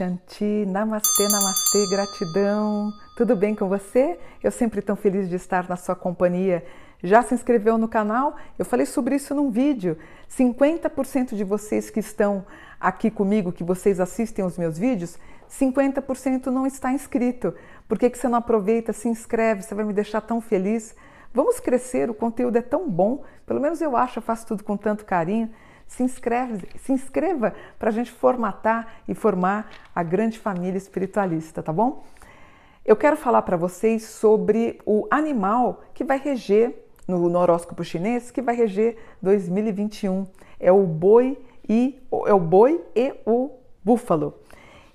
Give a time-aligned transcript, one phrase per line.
[0.00, 2.90] Shanti, Namastê, Namastê, gratidão.
[3.14, 4.18] Tudo bem com você?
[4.42, 6.64] Eu sempre tão feliz de estar na sua companhia.
[7.02, 8.34] Já se inscreveu no canal?
[8.58, 9.98] Eu falei sobre isso num vídeo.
[10.26, 12.46] 50% de vocês que estão
[12.80, 15.18] aqui comigo, que vocês assistem os meus vídeos,
[15.50, 17.54] 50% não está inscrito.
[17.86, 19.60] Por que, que você não aproveita, se inscreve?
[19.60, 20.96] Você vai me deixar tão feliz.
[21.34, 23.22] Vamos crescer, o conteúdo é tão bom.
[23.44, 25.50] Pelo menos eu acho, eu faço tudo com tanto carinho
[25.90, 31.72] se inscreve, se inscreva para a gente formatar e formar a grande família espiritualista, tá
[31.72, 32.04] bom?
[32.86, 36.76] Eu quero falar para vocês sobre o animal que vai reger
[37.08, 40.26] no, horóscopo chinês, que vai reger 2021.
[40.60, 41.36] É o boi
[41.68, 43.50] e é o boi e o
[43.84, 44.34] búfalo.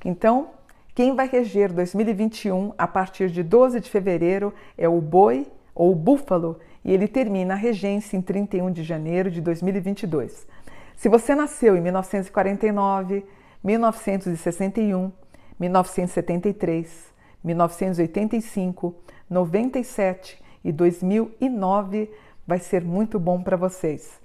[0.04, 0.52] Então,
[0.96, 5.96] quem vai reger 2021 a partir de 12 de fevereiro é o boi ou o
[5.96, 10.48] búfalo e ele termina a regência em 31 de janeiro de 2022.
[10.96, 13.26] Se você nasceu em 1949,
[13.64, 15.12] 1961,
[15.60, 18.96] 1973, 1985,
[19.30, 22.12] 97 e 2009,
[22.48, 24.20] vai ser muito bom para vocês.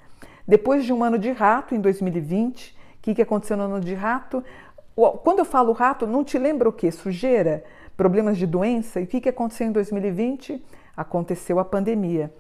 [0.47, 3.95] Depois de um ano de rato, em 2020, o que, que aconteceu no ano de
[3.95, 4.43] rato?
[4.95, 6.91] Quando eu falo rato, não te lembra o que?
[6.91, 7.65] Sujeira?
[7.97, 9.01] Problemas de doença?
[9.01, 10.65] E o que, que aconteceu em 2020?
[10.97, 12.33] Aconteceu a pandemia.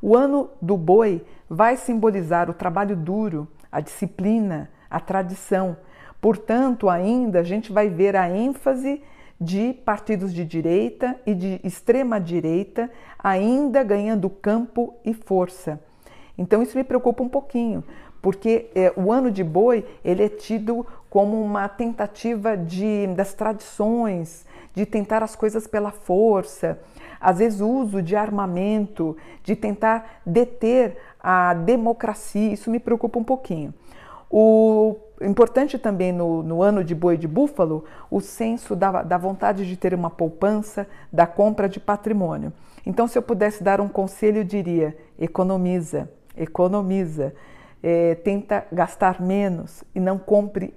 [0.00, 5.76] O ano do boi vai simbolizar o trabalho duro, a disciplina, a tradição.
[6.20, 9.02] Portanto, ainda a gente vai ver a ênfase
[9.40, 15.80] de partidos de direita e de extrema direita ainda ganhando campo e força.
[16.38, 17.82] Então isso me preocupa um pouquinho,
[18.24, 24.46] porque é, o ano de boi ele é tido como uma tentativa de das tradições,
[24.72, 26.80] de tentar as coisas pela força,
[27.20, 33.22] às vezes o uso de armamento, de tentar deter a democracia, isso me preocupa um
[33.24, 33.74] pouquinho.
[34.30, 39.68] O importante também no, no ano de boi de búfalo, o senso da, da vontade
[39.68, 42.54] de ter uma poupança, da compra de patrimônio.
[42.86, 47.34] Então, se eu pudesse dar um conselho, eu diria: economiza, economiza.
[47.86, 50.72] É, tenta gastar menos e não compre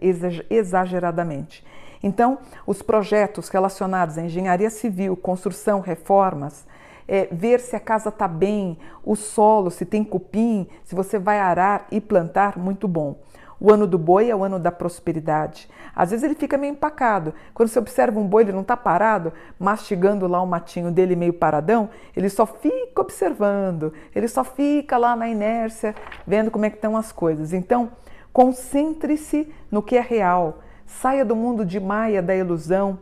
[0.50, 1.63] exageradamente.
[2.03, 6.68] Então, os projetos relacionados à engenharia civil, construção, reformas,
[7.07, 11.40] é, ver se a casa está bem, o solo, se tem cupim, se você vai
[11.40, 13.16] arar e plantar, muito bom.
[13.59, 15.68] O ano do boi é o ano da prosperidade.
[15.95, 17.34] Às vezes ele fica meio empacado.
[17.53, 21.34] Quando você observa um boi, ele não está parado, mastigando lá o matinho dele meio
[21.34, 25.95] paradão, ele só fica observando, ele só fica lá na inércia,
[26.25, 27.51] vendo como é que estão as coisas.
[27.51, 27.91] Então,
[28.31, 30.59] concentre-se no que é real.
[30.85, 33.00] Saia do mundo de maia, da ilusão.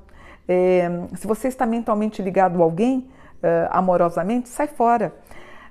[0.47, 3.09] É, se você está mentalmente ligado a alguém,
[3.43, 5.13] uh, amorosamente, sai fora.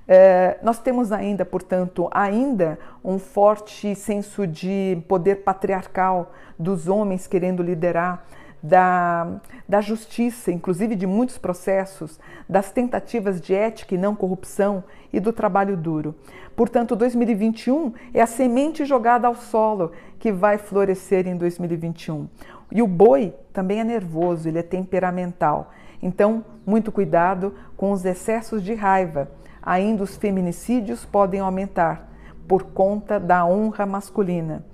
[0.05, 7.63] Uh, nós temos ainda, portanto, ainda um forte senso de poder patriarcal dos homens querendo
[7.63, 8.25] liderar,
[8.65, 14.83] da, da justiça, inclusive de muitos processos, das tentativas de ética e não corrupção
[15.13, 16.15] e do trabalho duro.
[16.57, 22.27] Portanto, 2021 é a semente jogada ao solo que vai florescer em 2021.
[22.73, 25.71] E o boi também é nervoso, ele é temperamental.
[26.03, 29.31] Então, muito cuidado com os excessos de raiva.
[29.65, 32.13] Ainda os feminicídios podem aumentar
[32.47, 34.65] por conta da honra masculina.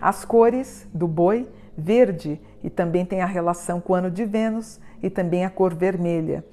[0.00, 4.80] As cores do boi, verde, e também tem a relação com o ano de Vênus
[5.02, 6.44] e também a cor vermelha.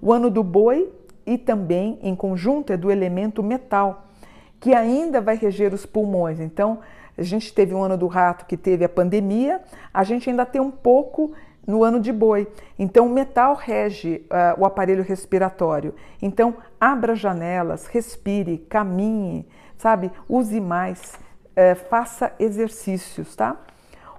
[0.00, 0.90] O ano do boi
[1.26, 4.06] e também em conjunto é do elemento metal,
[4.58, 6.40] que ainda vai reger os pulmões.
[6.40, 6.80] Então,
[7.16, 9.60] a gente teve um ano do rato que teve a pandemia,
[9.92, 11.32] a gente ainda tem um pouco
[11.66, 12.48] no ano de boi.
[12.78, 15.94] Então, o metal rege uh, o aparelho respiratório.
[16.20, 19.46] Então, abra janelas, respire, caminhe,
[19.76, 20.10] sabe?
[20.28, 21.18] Use mais,
[21.50, 23.56] uh, faça exercícios, tá?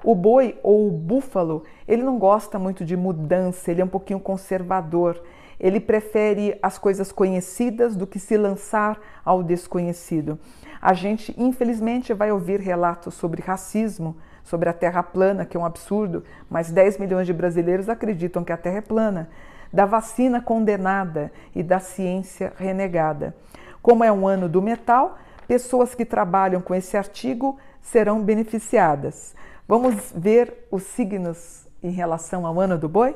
[0.03, 4.19] O boi ou o búfalo, ele não gosta muito de mudança, ele é um pouquinho
[4.19, 5.21] conservador.
[5.59, 10.39] Ele prefere as coisas conhecidas do que se lançar ao desconhecido.
[10.81, 15.65] A gente, infelizmente, vai ouvir relatos sobre racismo, sobre a Terra plana, que é um
[15.65, 19.29] absurdo, mas 10 milhões de brasileiros acreditam que a Terra é plana,
[19.71, 23.35] da vacina condenada e da ciência renegada.
[23.81, 25.17] Como é um ano do metal,
[25.47, 29.35] pessoas que trabalham com esse artigo serão beneficiadas.
[29.67, 33.15] Vamos ver os signos em relação ao ano do boi?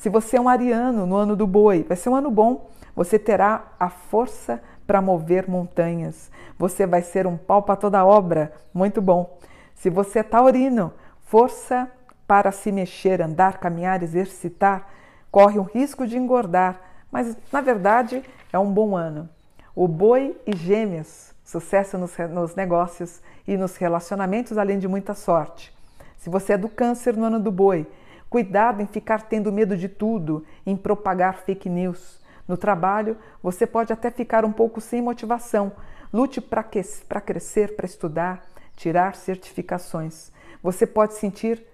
[0.00, 2.70] Se você é um ariano no ano do boi, vai ser um ano bom.
[2.96, 6.30] Você terá a força para mover montanhas.
[6.58, 8.50] Você vai ser um pau para toda obra.
[8.72, 9.38] Muito bom.
[9.74, 10.90] Se você é taurino,
[11.26, 11.86] força
[12.26, 14.88] para se mexer, andar, caminhar, exercitar,
[15.30, 16.80] corre o risco de engordar,
[17.12, 19.28] mas na verdade é um bom ano.
[19.76, 25.78] O boi e gêmeos, sucesso nos, nos negócios e nos relacionamentos, além de muita sorte.
[26.16, 27.86] Se você é do câncer no ano do boi,
[28.30, 32.20] Cuidado em ficar tendo medo de tudo, em propagar fake news.
[32.46, 35.72] No trabalho, você pode até ficar um pouco sem motivação.
[36.12, 38.46] Lute para crescer, para estudar,
[38.76, 40.30] tirar certificações.
[40.62, 41.66] Você pode sentir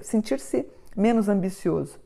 [0.00, 0.66] sentir-se
[0.96, 2.00] menos ambicioso.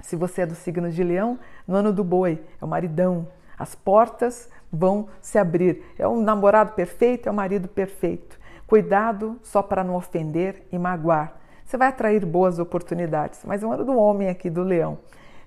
[0.00, 3.28] Se você é do signo de Leão, no ano do boi, é o maridão.
[3.56, 5.84] As portas vão se abrir.
[5.96, 8.36] É o namorado perfeito, é o marido perfeito.
[8.66, 11.40] Cuidado só para não ofender e magoar.
[11.64, 14.98] Você vai atrair boas oportunidades, mas é o ano do homem aqui, do leão.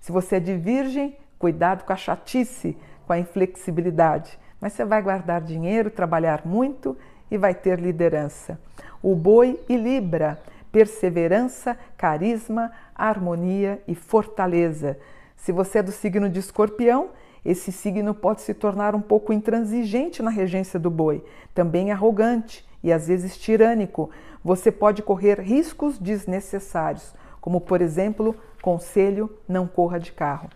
[0.01, 4.39] Se você é de virgem, cuidado com a chatice, com a inflexibilidade.
[4.59, 6.97] Mas você vai guardar dinheiro, trabalhar muito
[7.29, 8.59] e vai ter liderança.
[9.01, 10.39] O boi e Libra,
[10.71, 14.97] perseverança, carisma, harmonia e fortaleza.
[15.35, 17.09] Se você é do signo de escorpião,
[17.45, 21.23] esse signo pode se tornar um pouco intransigente na regência do boi,
[21.53, 24.09] também arrogante e às vezes tirânico.
[24.45, 30.51] Você pode correr riscos desnecessários, como por exemplo, conselho: não corra de carro.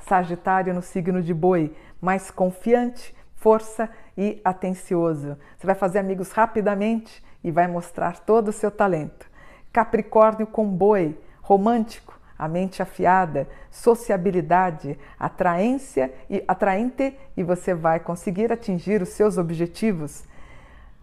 [0.00, 5.38] Sagitário no signo de boi, mais confiante, força e atencioso.
[5.56, 9.30] Você vai fazer amigos rapidamente e vai mostrar todo o seu talento.
[9.72, 18.50] Capricórnio com boi, romântico, a mente afiada, sociabilidade, atraência e atraente e você vai conseguir
[18.50, 20.24] atingir os seus objetivos.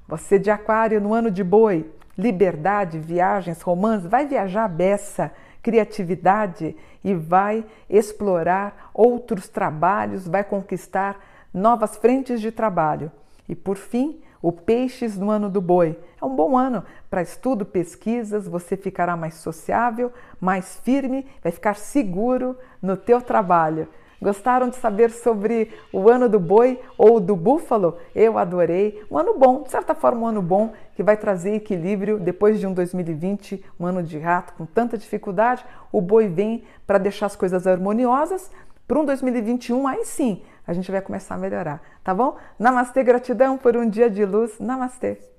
[0.06, 5.32] Você de aquário no ano de boi, liberdade, viagens, romance, vai viajar beça,
[5.62, 11.20] criatividade e vai explorar outros trabalhos, vai conquistar
[11.54, 13.12] novas frentes de trabalho.
[13.48, 15.98] E por fim, o Peixes no ano do boi.
[16.22, 21.76] É um bom ano para estudo, pesquisas, você ficará mais sociável, mais firme, vai ficar
[21.76, 23.88] seguro no teu trabalho.
[24.22, 27.98] Gostaram de saber sobre o ano do boi ou do búfalo?
[28.16, 29.04] Eu adorei.
[29.12, 32.66] Um ano bom, de certa forma, um ano bom que vai trazer equilíbrio depois de
[32.66, 35.66] um 2020, um ano de rato com tanta dificuldade.
[35.92, 38.50] O boi vem para deixar as coisas harmoniosas.
[38.88, 42.38] Para um 2021, aí sim, a gente vai começar a melhorar, tá bom?
[42.58, 44.60] Namastê, gratidão por um dia de luz.
[44.60, 45.35] Namastê.